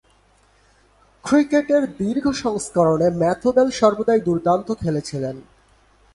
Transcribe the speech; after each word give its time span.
ক্রিকেটের 1.23 1.83
দীর্ঘ 1.97 2.25
সংস্করণে 2.43 3.07
ম্যাথু 3.19 3.49
বেল 3.51 3.69
সর্বদাই 3.71 4.19
দূর্দান্ত 4.19 4.67
খেলেছিলেন। 4.81 5.35